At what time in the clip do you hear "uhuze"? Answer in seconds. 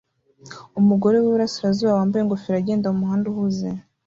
3.33-3.69